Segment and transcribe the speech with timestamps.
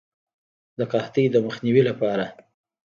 [0.77, 2.25] د قحطۍ د مخنیوي لپاره.